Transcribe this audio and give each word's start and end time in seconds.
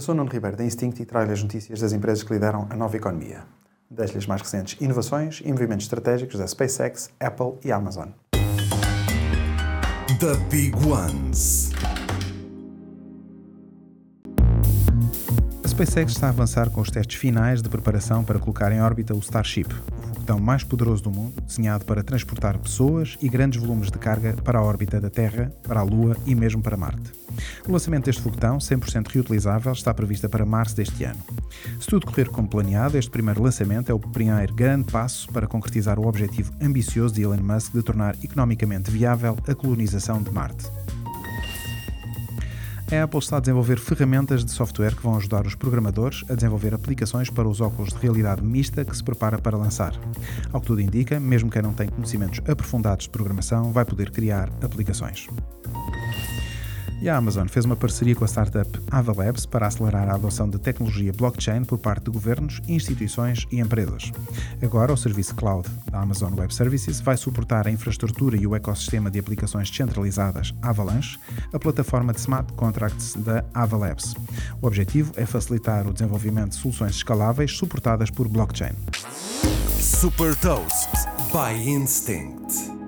Eu 0.00 0.02
sou 0.02 0.14
Nuno 0.14 0.30
Ribeiro 0.30 0.56
da 0.56 0.64
Instinct 0.64 1.02
e 1.02 1.04
trago 1.04 1.30
as 1.30 1.42
notícias 1.42 1.78
das 1.78 1.92
empresas 1.92 2.24
que 2.24 2.32
lideram 2.32 2.66
a 2.70 2.74
nova 2.74 2.96
economia. 2.96 3.42
Deixo-lhe 3.90 4.16
as 4.16 4.26
mais 4.26 4.40
recentes 4.40 4.80
inovações 4.80 5.42
e 5.44 5.52
movimentos 5.52 5.84
estratégicos 5.84 6.38
da 6.38 6.46
SpaceX, 6.46 7.10
Apple 7.20 7.58
e 7.62 7.70
Amazon. 7.70 8.08
The 10.18 10.36
Big 10.50 10.74
Ones. 10.86 11.72
A 15.62 15.68
SpaceX 15.68 16.12
está 16.12 16.28
a 16.28 16.30
avançar 16.30 16.70
com 16.70 16.80
os 16.80 16.90
testes 16.90 17.20
finais 17.20 17.60
de 17.60 17.68
preparação 17.68 18.24
para 18.24 18.38
colocar 18.38 18.72
em 18.72 18.80
órbita 18.80 19.14
o 19.14 19.18
Starship, 19.18 19.68
foguetão 20.30 20.38
mais 20.38 20.62
poderoso 20.62 21.02
do 21.02 21.10
mundo, 21.10 21.40
desenhado 21.40 21.84
para 21.84 22.04
transportar 22.04 22.56
pessoas 22.58 23.16
e 23.20 23.28
grandes 23.28 23.60
volumes 23.60 23.90
de 23.90 23.98
carga 23.98 24.34
para 24.44 24.58
a 24.58 24.62
órbita 24.62 25.00
da 25.00 25.10
Terra, 25.10 25.52
para 25.62 25.80
a 25.80 25.82
Lua 25.82 26.16
e 26.24 26.34
mesmo 26.34 26.62
para 26.62 26.76
Marte. 26.76 27.12
O 27.66 27.72
lançamento 27.72 28.04
deste 28.04 28.22
foguetão, 28.22 28.58
100% 28.58 29.08
reutilizável, 29.08 29.72
está 29.72 29.92
previsto 29.92 30.28
para 30.28 30.46
março 30.46 30.76
deste 30.76 31.04
ano. 31.04 31.18
Se 31.80 31.86
tudo 31.88 32.06
correr 32.06 32.28
como 32.28 32.48
planeado, 32.48 32.96
este 32.96 33.10
primeiro 33.10 33.42
lançamento 33.42 33.90
é 33.90 33.94
o 33.94 33.98
primeiro 33.98 34.54
grande 34.54 34.90
passo 34.92 35.28
para 35.32 35.46
concretizar 35.46 35.98
o 35.98 36.06
objetivo 36.06 36.52
ambicioso 36.60 37.14
de 37.14 37.22
Elon 37.22 37.42
Musk 37.42 37.72
de 37.72 37.82
tornar 37.82 38.14
economicamente 38.22 38.90
viável 38.90 39.36
a 39.48 39.54
colonização 39.54 40.22
de 40.22 40.30
Marte. 40.30 40.70
A 42.92 43.04
Apple 43.04 43.20
está 43.20 43.36
a 43.36 43.40
desenvolver 43.40 43.78
ferramentas 43.78 44.44
de 44.44 44.50
software 44.50 44.96
que 44.96 45.02
vão 45.02 45.16
ajudar 45.16 45.46
os 45.46 45.54
programadores 45.54 46.24
a 46.28 46.34
desenvolver 46.34 46.74
aplicações 46.74 47.30
para 47.30 47.48
os 47.48 47.60
óculos 47.60 47.92
de 47.92 48.00
realidade 48.00 48.42
mista 48.42 48.84
que 48.84 48.96
se 48.96 49.04
prepara 49.04 49.38
para 49.38 49.56
lançar. 49.56 49.94
Ao 50.52 50.60
que 50.60 50.66
tudo 50.66 50.80
indica, 50.80 51.20
mesmo 51.20 51.48
quem 51.48 51.62
não 51.62 51.72
tem 51.72 51.88
conhecimentos 51.88 52.40
aprofundados 52.48 53.04
de 53.04 53.10
programação, 53.10 53.70
vai 53.70 53.84
poder 53.84 54.10
criar 54.10 54.50
aplicações. 54.60 55.28
E 57.00 57.08
a 57.08 57.16
Amazon 57.16 57.46
fez 57.46 57.64
uma 57.64 57.76
parceria 57.76 58.14
com 58.14 58.24
a 58.24 58.28
startup 58.28 58.70
Avalabs 58.90 59.46
para 59.46 59.66
acelerar 59.66 60.10
a 60.10 60.14
adoção 60.14 60.50
de 60.50 60.58
tecnologia 60.58 61.12
blockchain 61.12 61.64
por 61.64 61.78
parte 61.78 62.04
de 62.04 62.10
governos, 62.10 62.60
instituições 62.68 63.46
e 63.50 63.58
empresas. 63.58 64.12
Agora, 64.62 64.92
o 64.92 64.96
serviço 64.96 65.34
cloud 65.34 65.66
da 65.90 66.00
Amazon 66.00 66.38
Web 66.38 66.54
Services 66.54 67.00
vai 67.00 67.16
suportar 67.16 67.66
a 67.66 67.70
infraestrutura 67.70 68.36
e 68.36 68.46
o 68.46 68.54
ecossistema 68.54 69.10
de 69.10 69.18
aplicações 69.18 69.70
descentralizadas 69.70 70.54
Avalanche, 70.60 71.18
a 71.54 71.58
plataforma 71.58 72.12
de 72.12 72.20
smart 72.20 72.52
contracts 72.52 73.14
da 73.14 73.42
Avalabs. 73.54 74.14
O 74.60 74.66
objetivo 74.66 75.12
é 75.16 75.24
facilitar 75.24 75.86
o 75.86 75.94
desenvolvimento 75.94 76.50
de 76.50 76.56
soluções 76.56 76.96
escaláveis 76.96 77.56
suportadas 77.56 78.10
por 78.10 78.28
blockchain. 78.28 78.74
Super 79.78 80.36
Toast 80.36 80.90
by 81.32 81.66
Instinct. 81.66 82.79